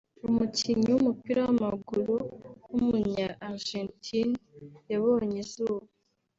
[0.27, 2.15] umukinnyi w’umupira w’amaguru
[2.69, 4.35] w’umunya Argentine
[4.91, 5.85] yabonye izuba